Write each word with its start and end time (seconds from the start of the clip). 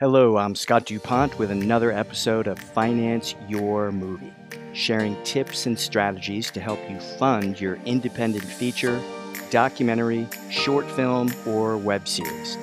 Hello, 0.00 0.36
I'm 0.36 0.54
Scott 0.54 0.86
DuPont 0.86 1.40
with 1.40 1.50
another 1.50 1.90
episode 1.90 2.46
of 2.46 2.56
Finance 2.56 3.34
Your 3.48 3.90
Movie, 3.90 4.32
sharing 4.72 5.20
tips 5.24 5.66
and 5.66 5.76
strategies 5.76 6.52
to 6.52 6.60
help 6.60 6.78
you 6.88 7.00
fund 7.00 7.60
your 7.60 7.80
independent 7.84 8.44
feature, 8.44 9.02
documentary, 9.50 10.28
short 10.50 10.88
film, 10.92 11.34
or 11.48 11.76
web 11.76 12.06
series. 12.06 12.56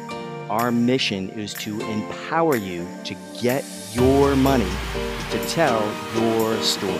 Our 0.50 0.72
mission 0.72 1.30
is 1.32 1.54
to 1.56 1.78
empower 1.82 2.56
you 2.56 2.88
to 3.04 3.18
get 3.42 3.66
your 3.92 4.34
money 4.38 4.72
to 5.32 5.46
tell 5.50 5.84
your 6.16 6.56
story. 6.62 6.94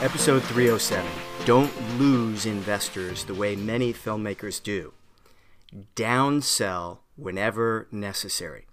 Episode 0.00 0.42
307 0.44 1.04
Don't 1.44 1.98
lose 1.98 2.46
investors 2.46 3.26
the 3.26 3.34
way 3.34 3.54
many 3.54 3.92
filmmakers 3.92 4.62
do. 4.62 4.94
Downsell 5.94 7.01
whenever 7.16 7.88
necessary. 7.90 8.66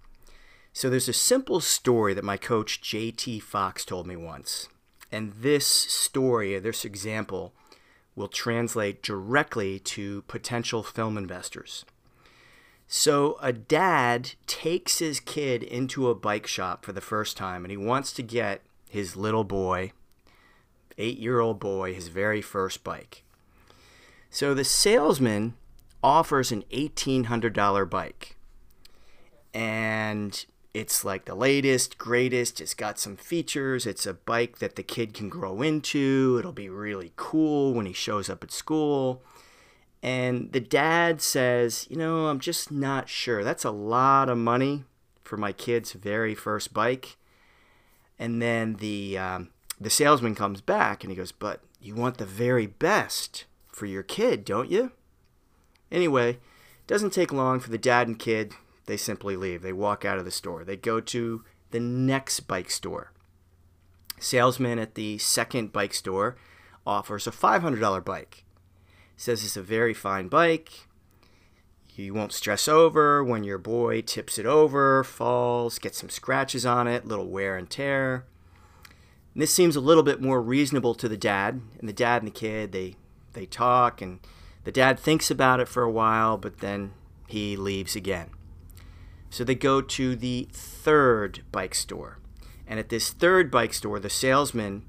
So 0.72 0.88
there's 0.88 1.08
a 1.08 1.12
simple 1.12 1.60
story 1.60 2.14
that 2.14 2.24
my 2.24 2.36
coach 2.36 2.80
JT 2.80 3.42
Foxx 3.42 3.84
told 3.84 4.06
me 4.06 4.16
once. 4.16 4.68
And 5.12 5.32
this 5.32 5.66
story, 5.66 6.58
this 6.58 6.84
example, 6.84 7.52
will 8.14 8.28
translate 8.28 9.02
directly 9.02 9.78
to 9.80 10.22
potential 10.22 10.82
film 10.82 11.18
investors. 11.18 11.84
So, 12.86 13.38
a 13.40 13.52
dad 13.52 14.32
takes 14.48 14.98
his 14.98 15.20
kid 15.20 15.62
into 15.62 16.08
a 16.08 16.14
bike 16.14 16.48
shop 16.48 16.84
for 16.84 16.92
the 16.92 17.00
first 17.00 17.36
time 17.36 17.64
and 17.64 17.70
he 17.70 17.76
wants 17.76 18.12
to 18.14 18.22
get 18.22 18.62
his 18.88 19.16
little 19.16 19.44
boy, 19.44 19.92
eight 20.98 21.18
year 21.18 21.38
old 21.38 21.60
boy, 21.60 21.94
his 21.94 22.08
very 22.08 22.42
first 22.42 22.82
bike. 22.82 23.22
So, 24.28 24.54
the 24.54 24.64
salesman 24.64 25.54
offers 26.02 26.52
an 26.52 26.64
$1,800 26.70 27.88
bike. 27.90 28.36
And 29.52 30.44
it's 30.72 31.04
like 31.04 31.24
the 31.24 31.34
latest, 31.34 31.98
greatest. 31.98 32.60
It's 32.60 32.74
got 32.74 32.98
some 32.98 33.16
features. 33.16 33.86
It's 33.86 34.06
a 34.06 34.14
bike 34.14 34.58
that 34.58 34.76
the 34.76 34.82
kid 34.82 35.14
can 35.14 35.28
grow 35.28 35.62
into. 35.62 36.36
It'll 36.38 36.52
be 36.52 36.68
really 36.68 37.12
cool 37.16 37.74
when 37.74 37.86
he 37.86 37.92
shows 37.92 38.30
up 38.30 38.44
at 38.44 38.52
school. 38.52 39.22
And 40.02 40.52
the 40.52 40.60
dad 40.60 41.20
says, 41.20 41.86
You 41.90 41.96
know, 41.96 42.28
I'm 42.28 42.40
just 42.40 42.70
not 42.70 43.08
sure. 43.08 43.42
That's 43.42 43.64
a 43.64 43.70
lot 43.70 44.28
of 44.28 44.38
money 44.38 44.84
for 45.24 45.36
my 45.36 45.52
kid's 45.52 45.92
very 45.92 46.34
first 46.34 46.72
bike. 46.72 47.16
And 48.18 48.40
then 48.40 48.74
the, 48.76 49.18
um, 49.18 49.50
the 49.80 49.90
salesman 49.90 50.34
comes 50.34 50.60
back 50.60 51.02
and 51.02 51.10
he 51.10 51.16
goes, 51.16 51.32
But 51.32 51.62
you 51.80 51.94
want 51.94 52.18
the 52.18 52.26
very 52.26 52.66
best 52.66 53.44
for 53.68 53.86
your 53.86 54.02
kid, 54.02 54.44
don't 54.44 54.70
you? 54.70 54.92
Anyway, 55.90 56.30
it 56.30 56.38
doesn't 56.86 57.12
take 57.12 57.32
long 57.32 57.60
for 57.60 57.70
the 57.70 57.78
dad 57.78 58.06
and 58.06 58.18
kid 58.18 58.54
they 58.86 58.96
simply 58.96 59.36
leave. 59.36 59.62
They 59.62 59.72
walk 59.72 60.04
out 60.04 60.18
of 60.18 60.24
the 60.24 60.30
store. 60.30 60.64
They 60.64 60.76
go 60.76 61.00
to 61.00 61.44
the 61.70 61.80
next 61.80 62.40
bike 62.40 62.70
store. 62.70 63.12
Salesman 64.18 64.78
at 64.78 64.94
the 64.94 65.18
second 65.18 65.72
bike 65.72 65.94
store 65.94 66.36
offers 66.86 67.26
a 67.26 67.30
$500 67.30 68.04
bike. 68.04 68.44
Says 69.16 69.44
it's 69.44 69.56
a 69.56 69.62
very 69.62 69.94
fine 69.94 70.28
bike. 70.28 70.88
You 71.94 72.14
won't 72.14 72.32
stress 72.32 72.66
over 72.66 73.22
when 73.22 73.44
your 73.44 73.58
boy 73.58 74.00
tips 74.00 74.38
it 74.38 74.46
over, 74.46 75.04
falls, 75.04 75.78
gets 75.78 75.98
some 75.98 76.08
scratches 76.08 76.64
on 76.64 76.88
it, 76.88 77.06
little 77.06 77.28
wear 77.28 77.56
and 77.56 77.68
tear. 77.68 78.24
And 79.34 79.42
this 79.42 79.52
seems 79.52 79.76
a 79.76 79.80
little 79.80 80.02
bit 80.02 80.20
more 80.20 80.40
reasonable 80.40 80.94
to 80.94 81.08
the 81.08 81.16
dad. 81.16 81.60
And 81.78 81.88
the 81.88 81.92
dad 81.92 82.22
and 82.22 82.28
the 82.28 82.36
kid, 82.36 82.72
they 82.72 82.96
they 83.34 83.46
talk 83.46 84.00
and 84.00 84.20
the 84.64 84.72
dad 84.72 84.98
thinks 84.98 85.30
about 85.30 85.60
it 85.60 85.68
for 85.68 85.82
a 85.82 85.90
while, 85.90 86.36
but 86.36 86.58
then 86.58 86.92
he 87.26 87.56
leaves 87.56 87.96
again. 87.96 88.30
So 89.30 89.44
they 89.44 89.54
go 89.54 89.80
to 89.80 90.16
the 90.16 90.48
third 90.52 91.42
bike 91.52 91.74
store. 91.74 92.18
And 92.66 92.78
at 92.78 92.88
this 92.88 93.10
third 93.10 93.50
bike 93.50 93.72
store, 93.72 93.98
the 93.98 94.10
salesman 94.10 94.84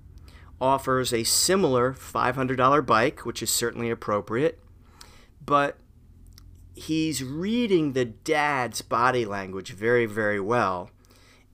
offers 0.60 1.12
a 1.12 1.24
similar 1.24 1.94
$500 1.94 2.86
bike, 2.86 3.26
which 3.26 3.42
is 3.42 3.50
certainly 3.50 3.90
appropriate, 3.90 4.60
but 5.44 5.78
he's 6.76 7.24
reading 7.24 7.94
the 7.94 8.06
dad's 8.06 8.81
body 8.81 9.26
language 9.26 9.74
very, 9.74 10.06
very 10.06 10.40
well. 10.40 10.92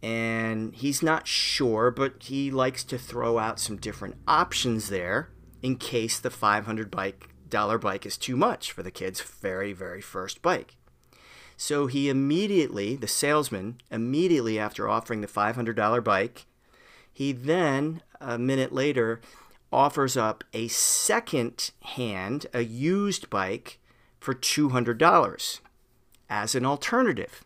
And 0.03 0.75
he's 0.75 1.01
not 1.01 1.27
sure, 1.27 1.89
but 1.89 2.23
he 2.23 2.51
likes 2.51 2.83
to 2.85 2.97
throw 2.97 3.39
out 3.39 3.59
some 3.59 3.77
different 3.77 4.16
options 4.27 4.89
there 4.89 5.29
in 5.63 5.77
case 5.77 6.19
the 6.19 6.29
500 6.29 6.91
bike, 6.91 7.29
dollar 7.49 7.77
bike 7.77 8.05
is 8.05 8.17
too 8.17 8.35
much 8.35 8.71
for 8.71 8.83
the 8.83 8.91
kid's 8.91 9.21
very, 9.21 9.73
very 9.73 10.01
first 10.01 10.41
bike. 10.41 10.75
So 11.55 11.87
he 11.87 12.07
immediately, 12.07 12.95
the 12.95 13.07
salesman, 13.07 13.81
immediately 13.89 14.59
after 14.59 14.87
offering 14.87 15.21
the 15.21 15.27
$500 15.27 16.03
bike, 16.03 16.45
he 17.11 17.31
then, 17.31 18.03
a 18.21 18.37
minute 18.37 18.71
later, 18.71 19.21
offers 19.73 20.15
up 20.15 20.43
a 20.53 20.67
second 20.67 21.71
hand, 21.81 22.45
a 22.53 22.61
used 22.61 23.29
bike 23.29 23.79
for 24.19 24.35
$200 24.35 25.59
as 26.29 26.55
an 26.55 26.65
alternative. 26.65 27.43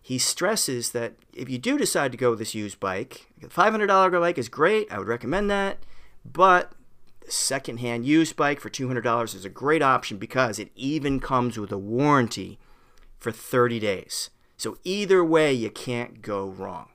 He 0.00 0.18
stresses 0.18 0.92
that 0.92 1.14
if 1.32 1.48
you 1.48 1.58
do 1.58 1.78
decide 1.78 2.12
to 2.12 2.18
go 2.18 2.30
with 2.30 2.38
this 2.38 2.54
used 2.54 2.80
bike, 2.80 3.28
the 3.40 3.48
$500 3.48 4.20
bike 4.20 4.38
is 4.38 4.48
great, 4.48 4.90
I 4.92 4.98
would 4.98 5.08
recommend 5.08 5.50
that, 5.50 5.78
but 6.24 6.72
second-hand 7.30 8.04
used 8.04 8.36
bike 8.36 8.60
for 8.60 8.70
$200 8.70 9.34
is 9.34 9.44
a 9.44 9.50
great 9.50 9.82
option 9.82 10.18
because 10.18 10.58
it 10.58 10.70
even 10.74 11.20
comes 11.20 11.58
with 11.58 11.72
a 11.72 11.78
warranty 11.78 12.58
for 13.18 13.32
30 13.32 13.80
days. 13.80 14.30
So 14.56 14.78
either 14.84 15.24
way, 15.24 15.52
you 15.52 15.70
can't 15.70 16.22
go 16.22 16.48
wrong. 16.48 16.88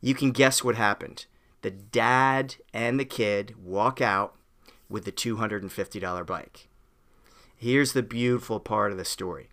You 0.00 0.14
can 0.14 0.30
guess 0.30 0.64
what 0.64 0.76
happened. 0.76 1.26
The 1.62 1.70
dad 1.70 2.56
and 2.72 2.98
the 2.98 3.04
kid 3.04 3.54
walk 3.62 4.00
out 4.00 4.34
with 4.88 5.04
the 5.04 5.12
$250 5.12 6.26
bike. 6.26 6.68
Here's 7.56 7.92
the 7.92 8.02
beautiful 8.02 8.60
part 8.60 8.92
of 8.92 8.98
the 8.98 9.04
story. 9.04 9.50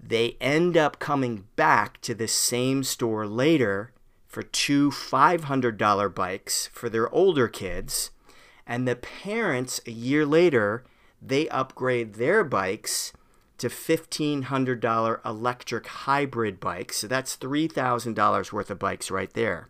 They 0.00 0.36
end 0.40 0.76
up 0.76 0.98
coming 0.98 1.46
back 1.56 2.00
to 2.02 2.14
the 2.14 2.28
same 2.28 2.84
store 2.84 3.26
later 3.26 3.92
for 4.28 4.42
two 4.42 4.90
$500 4.90 6.14
bikes 6.14 6.66
for 6.68 6.88
their 6.88 7.08
older 7.12 7.48
kids. 7.48 8.10
And 8.66 8.88
the 8.88 8.96
parents, 8.96 9.80
a 9.86 9.90
year 9.90 10.24
later, 10.24 10.84
they 11.20 11.48
upgrade 11.48 12.14
their 12.14 12.44
bikes 12.44 13.12
to 13.58 13.68
$1,500 13.68 15.24
electric 15.24 15.86
hybrid 15.86 16.60
bikes. 16.60 16.98
So 16.98 17.06
that's 17.06 17.36
$3,000 17.36 18.52
worth 18.52 18.70
of 18.70 18.78
bikes 18.78 19.10
right 19.10 19.32
there. 19.32 19.68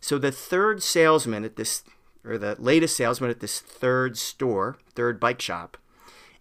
So 0.00 0.18
the 0.18 0.32
third 0.32 0.82
salesman 0.82 1.44
at 1.44 1.56
this, 1.56 1.84
or 2.24 2.38
the 2.38 2.56
latest 2.58 2.96
salesman 2.96 3.30
at 3.30 3.40
this 3.40 3.60
third 3.60 4.16
store, 4.16 4.78
third 4.94 5.20
bike 5.20 5.40
shop, 5.40 5.76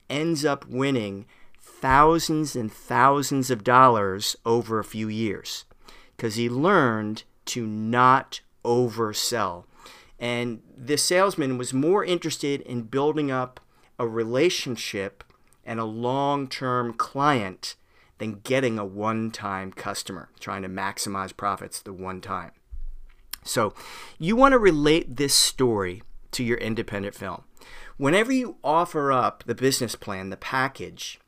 ends 0.09 0.45
up 0.45 0.65
winning 0.67 1.25
thousands 1.59 2.55
and 2.55 2.71
thousands 2.71 3.51
of 3.51 3.63
dollars 3.63 4.35
over 4.45 4.79
a 4.79 4.83
few 4.83 5.07
years 5.07 5.65
because 6.15 6.35
he 6.35 6.49
learned 6.49 7.23
to 7.45 7.65
not 7.65 8.41
oversell. 8.65 9.65
And 10.19 10.61
the 10.77 10.97
salesman 10.97 11.57
was 11.57 11.73
more 11.73 12.03
interested 12.03 12.61
in 12.61 12.83
building 12.83 13.31
up 13.31 13.59
a 13.97 14.07
relationship 14.07 15.23
and 15.65 15.79
a 15.79 15.85
long 15.85 16.47
term 16.47 16.93
client 16.93 17.75
than 18.17 18.41
getting 18.43 18.77
a 18.77 18.85
one 18.85 19.31
time 19.31 19.71
customer, 19.71 20.29
trying 20.39 20.61
to 20.61 20.69
maximize 20.69 21.35
profits 21.35 21.79
the 21.79 21.93
one 21.93 22.21
time. 22.21 22.51
So, 23.43 23.73
you 24.17 24.35
want 24.35 24.51
to 24.51 24.59
relate 24.59 25.15
this 25.15 25.33
story 25.33 26.03
to 26.31 26.43
your 26.43 26.57
independent 26.57 27.15
film. 27.15 27.45
Whenever 27.97 28.31
you 28.31 28.57
offer 28.63 29.11
up 29.11 29.43
the 29.45 29.55
business 29.55 29.95
plan, 29.95 30.29
the 30.29 30.37
package, 30.37 31.19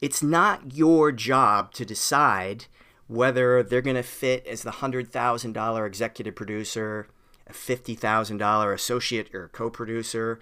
it's 0.00 0.22
not 0.22 0.74
your 0.74 1.12
job 1.12 1.72
to 1.74 1.84
decide 1.84 2.66
whether 3.06 3.62
they're 3.62 3.82
going 3.82 3.96
to 3.96 4.02
fit 4.02 4.46
as 4.46 4.62
the 4.62 4.70
$100,000 4.70 5.86
executive 5.86 6.34
producer, 6.34 7.08
a 7.48 7.52
$50,000 7.52 8.74
associate 8.74 9.34
or 9.34 9.48
co 9.48 9.70
producer, 9.70 10.38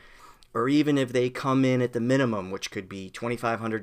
or 0.54 0.68
even 0.68 0.96
if 0.96 1.12
they 1.12 1.28
come 1.28 1.64
in 1.64 1.82
at 1.82 1.92
the 1.92 2.00
minimum, 2.00 2.50
which 2.50 2.70
could 2.70 2.88
be 2.88 3.10
$2,500, 3.10 3.80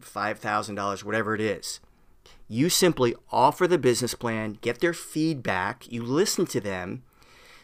$5,000, 0.00 1.04
whatever 1.04 1.34
it 1.34 1.40
is. 1.40 1.80
You 2.48 2.68
simply 2.68 3.14
offer 3.30 3.66
the 3.66 3.78
business 3.78 4.14
plan, 4.14 4.58
get 4.60 4.80
their 4.80 4.94
feedback, 4.94 5.90
you 5.90 6.02
listen 6.02 6.46
to 6.46 6.60
them, 6.60 7.02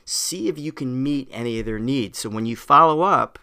see 0.05 0.49
if 0.49 0.59
you 0.59 0.73
can 0.73 1.03
meet 1.03 1.29
any 1.31 1.61
of 1.61 1.67
their 1.67 1.79
needs. 1.79 2.19
So 2.19 2.29
when 2.29 2.47
you 2.47 2.57
follow 2.57 3.03
up, 3.03 3.39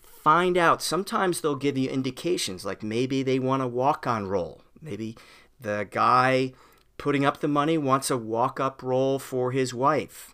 find 0.00 0.56
out. 0.56 0.82
Sometimes 0.82 1.40
they'll 1.40 1.56
give 1.56 1.76
you 1.76 1.90
indications, 1.90 2.64
like 2.64 2.82
maybe 2.82 3.22
they 3.22 3.38
want 3.38 3.62
a 3.62 3.66
walk 3.66 4.06
on 4.06 4.26
role. 4.26 4.62
Maybe 4.80 5.16
the 5.60 5.86
guy 5.90 6.52
putting 6.98 7.24
up 7.24 7.40
the 7.40 7.48
money 7.48 7.76
wants 7.76 8.10
a 8.10 8.16
walk 8.16 8.60
up 8.60 8.82
role 8.82 9.18
for 9.18 9.52
his 9.52 9.74
wife. 9.74 10.31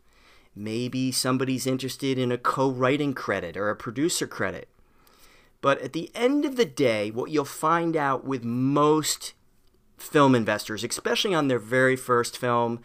Maybe 0.59 1.13
somebody's 1.13 1.69
interested 1.69 2.19
in 2.19 2.33
a 2.33 2.37
co 2.37 2.69
writing 2.69 3.15
credit 3.15 3.57
or 3.57 3.71
a 3.71 3.77
producer 3.77 4.27
credit. 4.27 4.69
But 5.61 5.81
at 5.81 5.93
the 5.93 6.11
end 6.17 6.45
of 6.45 6.57
the 6.57 6.65
day, 6.65 7.13
what 7.13 7.31
you'll 7.31 7.45
find 7.45 7.97
out 7.97 8.25
with 8.25 8.43
most 8.43 9.35
film 9.97 10.35
investors, 10.35 10.83
especially 10.83 11.33
on 11.33 11.47
their 11.47 11.61
very 11.61 11.95
first 11.95 12.37
film. 12.37 12.81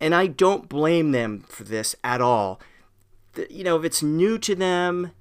And 0.00 0.12
I 0.12 0.26
don't 0.26 0.68
blame 0.68 1.12
them 1.12 1.44
for 1.48 1.62
this 1.62 1.94
at 2.02 2.20
all. 2.20 2.60
You 3.48 3.62
know, 3.62 3.76
if 3.76 3.84
it's 3.84 4.02
new 4.02 4.36
to 4.38 4.56
them, 4.56 5.12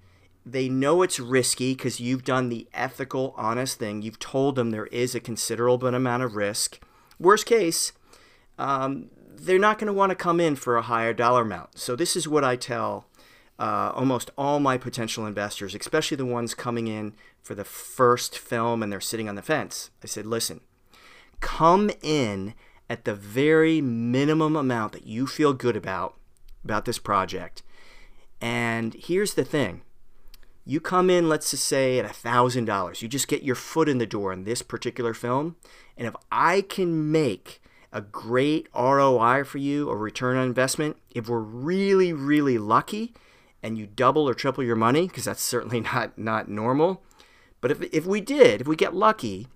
they 0.44 0.68
know 0.68 1.04
it's 1.04 1.20
risky 1.20 1.76
because 1.76 2.00
you've 2.00 2.24
done 2.24 2.50
the 2.50 2.68
ethical, 2.74 3.36
honest 3.38 3.78
thing. 3.78 4.02
You've 4.02 4.18
told 4.18 4.56
them 4.56 4.72
there 4.72 4.88
is 4.88 5.14
a 5.14 5.20
considerable 5.20 5.90
amount 5.90 6.24
of 6.24 6.36
risk. 6.36 6.84
Worst 7.20 7.46
case, 7.46 7.92
um, 8.58 9.12
they're 9.42 9.60
not 9.60 9.80
going 9.80 9.88
to 9.88 9.94
want 9.94 10.12
to 10.12 10.16
come 10.16 10.40
in 10.40 10.56
for 10.56 10.78
a 10.78 10.82
higher 10.82 11.14
dollar 11.14 11.42
amount. 11.42 11.78
So, 11.78 11.96
this 11.96 12.16
is 12.16 12.28
what 12.28 12.44
I 12.44 12.56
tell 12.56 13.08
uh, 13.60 13.92
almost 13.96 14.32
all 14.38 14.60
my 14.60 14.78
potential 14.78 15.26
investors, 15.26 15.76
especially 15.76 16.18
the 16.18 16.26
ones 16.26 16.54
coming 16.54 16.88
in 16.88 17.14
for 17.42 17.56
the 17.56 17.64
first 17.64 18.38
film 18.38 18.82
and 18.82 18.92
they're 18.92 19.00
sitting 19.00 19.30
on 19.30 19.36
the 19.36 19.42
fence. 19.42 19.92
I 20.04 20.08
said, 20.08 20.26
listen, 20.26 20.62
come 21.42 21.92
in 22.02 22.54
at 22.90 23.06
the 23.06 23.14
very 23.14 23.80
minimum 23.80 24.56
amount 24.56 24.94
that 24.94 25.06
you 25.06 25.28
feel 25.28 25.54
good 25.54 25.76
about 25.76 26.16
about 26.64 26.86
this 26.86 27.00
project. 27.00 27.64
And 28.40 28.94
here's 28.96 29.36
the 29.36 29.46
thing 29.46 29.82
you 30.66 30.80
come 30.80 31.10
in, 31.10 31.28
let's 31.28 31.52
just 31.52 31.66
say, 31.66 31.98
at 32.00 32.06
$1,000. 32.06 33.02
You 33.02 33.08
just 33.08 33.28
get 33.28 33.44
your 33.44 33.56
foot 33.56 33.90
in 33.90 33.98
the 33.98 34.06
door 34.06 34.32
in 34.32 34.44
this 34.44 34.62
particular 34.62 35.14
film. 35.14 35.56
And 35.98 36.08
if 36.08 36.16
I 36.32 36.62
can 36.62 37.12
make 37.12 37.62
a 37.92 38.02
great 38.02 38.68
ROI 38.74 39.44
for 39.44 39.58
you, 39.58 39.90
a 39.90 39.96
return 39.96 40.38
on 40.38 40.46
investment, 40.46 40.98
if 41.10 41.28
we're 41.28 41.40
really, 41.40 42.14
really 42.14 42.58
lucky 42.58 43.14
and 43.62 43.78
you 43.78 43.86
double 43.86 44.28
or 44.28 44.34
triple 44.34 44.64
your 44.64 44.76
money, 44.76 45.08
because 45.08 45.26
that's 45.26 45.44
certainly 45.44 45.82
not, 45.94 46.18
not 46.18 46.50
normal. 46.50 47.04
But 47.60 47.72
if, 47.72 47.82
if 47.94 48.06
we 48.06 48.22
did, 48.22 48.62
if 48.62 48.68
we 48.68 48.76
get 48.76 48.96
lucky, 48.96 49.48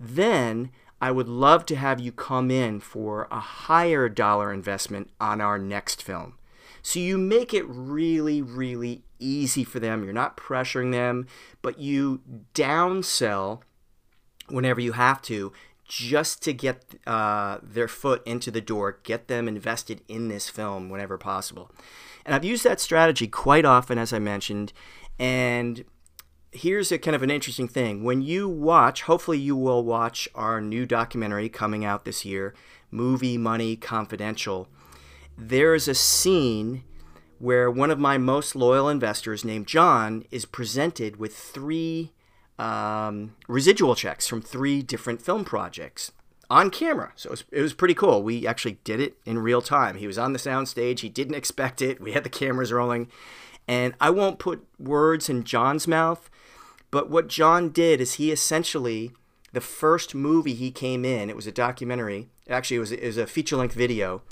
then 0.00 0.70
I 1.00 1.10
would 1.10 1.28
love 1.28 1.66
to 1.66 1.76
have 1.76 2.00
you 2.00 2.12
come 2.12 2.50
in 2.50 2.80
for 2.80 3.26
a 3.30 3.40
higher 3.40 4.08
dollar 4.08 4.52
investment 4.52 5.10
on 5.20 5.40
our 5.40 5.58
next 5.58 6.02
film. 6.02 6.38
So 6.80 6.98
you 6.98 7.18
make 7.18 7.52
it 7.52 7.64
really, 7.68 8.42
really 8.42 9.02
easy 9.18 9.64
for 9.64 9.80
them. 9.80 10.02
You're 10.02 10.12
not 10.12 10.36
pressuring 10.36 10.92
them, 10.92 11.26
but 11.60 11.78
you 11.78 12.20
downsell 12.54 13.62
whenever 14.48 14.80
you 14.80 14.92
have 14.92 15.22
to 15.22 15.52
just 15.92 16.42
to 16.42 16.52
get 16.52 16.84
uh, 17.06 17.58
their 17.62 17.88
foot 17.88 18.26
into 18.26 18.50
the 18.50 18.60
door, 18.60 18.98
get 19.02 19.28
them 19.28 19.46
invested 19.46 20.00
in 20.08 20.28
this 20.28 20.48
film 20.48 20.88
whenever 20.88 21.18
possible. 21.18 21.70
And 22.24 22.34
I've 22.34 22.44
used 22.44 22.64
that 22.64 22.80
strategy 22.80 23.26
quite 23.26 23.64
often, 23.64 23.98
as 23.98 24.12
I 24.12 24.18
mentioned. 24.18 24.72
And 25.18 25.84
here's 26.50 26.92
a 26.92 26.98
kind 26.98 27.14
of 27.14 27.22
an 27.22 27.30
interesting 27.30 27.68
thing. 27.68 28.04
When 28.04 28.22
you 28.22 28.48
watch, 28.48 29.02
hopefully 29.02 29.38
you 29.38 29.54
will 29.54 29.84
watch 29.84 30.28
our 30.34 30.60
new 30.60 30.86
documentary 30.86 31.48
coming 31.48 31.84
out 31.84 32.04
this 32.04 32.24
year, 32.24 32.54
Movie 32.90 33.36
Money 33.36 33.76
Confidential 33.76 34.68
there's 35.36 35.88
a 35.88 35.94
scene 35.94 36.84
where 37.38 37.70
one 37.70 37.90
of 37.90 37.98
my 37.98 38.18
most 38.18 38.54
loyal 38.54 38.88
investors, 38.88 39.44
named 39.44 39.66
John, 39.66 40.24
is 40.30 40.44
presented 40.44 41.16
with 41.16 41.36
three 41.36 42.12
um, 42.58 43.34
residual 43.48 43.94
checks 43.94 44.26
from 44.26 44.42
three 44.42 44.82
different 44.82 45.22
film 45.22 45.44
projects 45.44 46.12
on 46.50 46.70
camera. 46.70 47.12
So 47.16 47.28
it 47.28 47.30
was, 47.30 47.44
it 47.50 47.62
was, 47.62 47.72
pretty 47.72 47.94
cool. 47.94 48.22
We 48.22 48.46
actually 48.46 48.78
did 48.84 49.00
it 49.00 49.16
in 49.24 49.38
real 49.38 49.62
time. 49.62 49.96
He 49.96 50.06
was 50.06 50.18
on 50.18 50.32
the 50.32 50.38
soundstage. 50.38 51.00
He 51.00 51.08
didn't 51.08 51.34
expect 51.34 51.80
it. 51.80 52.00
We 52.00 52.12
had 52.12 52.24
the 52.24 52.30
cameras 52.30 52.72
rolling. 52.72 53.08
And 53.66 53.94
I 54.00 54.10
won't 54.10 54.38
put 54.38 54.66
words 54.78 55.28
in 55.28 55.44
John's 55.44 55.88
mouth, 55.88 56.28
but 56.90 57.08
what 57.08 57.28
John 57.28 57.70
did 57.70 58.00
is 58.00 58.14
he 58.14 58.30
essentially, 58.30 59.12
the 59.52 59.60
first 59.60 60.14
movie 60.14 60.54
he 60.54 60.70
came 60.70 61.04
in, 61.04 61.30
it 61.30 61.36
was 61.36 61.46
a 61.46 61.52
documentary. 61.52 62.28
Actually, 62.50 62.76
it 62.76 62.80
was, 62.80 62.92
it 62.92 63.06
was 63.06 63.16
a 63.16 63.26
feature 63.26 63.56
length 63.56 63.74
video 63.74 64.22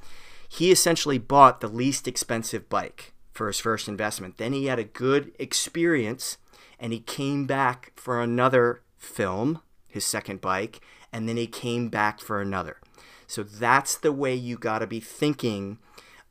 he 0.53 0.73
essentially 0.73 1.17
bought 1.17 1.61
the 1.61 1.69
least 1.69 2.09
expensive 2.09 2.69
bike 2.69 3.13
for 3.33 3.47
his 3.47 3.61
first 3.61 3.87
investment. 3.87 4.37
Then 4.37 4.53
he 4.53 4.67
had 4.67 4.81
a 4.81 4.85
good 4.85 5.31
experience 5.39 6.39
and 6.81 6.93
he 6.93 7.01
came 7.01 7.47
back 7.47 7.93
for 7.95 8.21
another 8.21 8.83
film, 8.97 9.61
his 9.87 10.05
second 10.05 10.41
bike, 10.41 10.81
and 11.13 11.29
then 11.29 11.37
he 11.37 11.47
came 11.47 11.89
back 11.89 12.21
for 12.21 12.41
another. 12.41 12.79
So 13.27 13.43
that's 13.43 13.97
the 13.97 14.13
way 14.13 14.35
you 14.35 14.57
got 14.57 14.81
to 14.81 14.87
be 14.87 14.99
thinking 14.99 15.79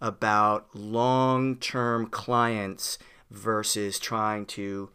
about 0.02 0.68
long 0.76 1.56
term 1.58 2.08
clients 2.08 2.98
versus 3.30 4.00
trying 4.00 4.46
to 4.48 4.90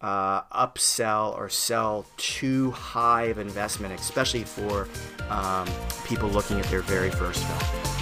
uh, 0.00 0.42
upsell 0.44 1.36
or 1.36 1.48
sell 1.48 2.06
too 2.16 2.70
high 2.70 3.24
of 3.24 3.38
investment, 3.38 3.98
especially 3.98 4.44
for 4.44 4.88
um, 5.28 5.68
people 6.06 6.28
looking 6.28 6.58
at 6.58 6.66
their 6.66 6.82
very 6.82 7.10
first 7.10 7.44
film. 7.44 8.01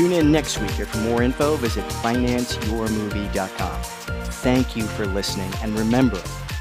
Tune 0.00 0.12
in 0.12 0.32
next 0.32 0.58
week, 0.58 0.70
for 0.70 0.96
more 1.00 1.22
info, 1.22 1.56
visit 1.56 1.84
financeyourmovie.com. 1.84 3.82
Thank 4.32 4.74
you 4.74 4.84
for 4.84 5.04
listening, 5.04 5.52
and 5.62 5.78
remember 5.78 6.18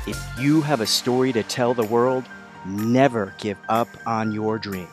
if 0.08 0.22
you 0.38 0.60
have 0.60 0.82
a 0.82 0.86
story 0.86 1.32
to 1.32 1.42
tell 1.44 1.74
the 1.74 1.86
world, 1.86 2.26
never 2.66 3.34
give 3.38 3.58
up 3.70 3.88
on 4.06 4.34
your 4.34 4.60
dream. 4.60 4.90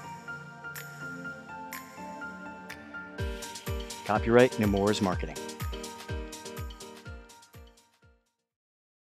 Copyright 4.04 4.56
Nemours 4.60 5.02
Marketing. 5.02 5.34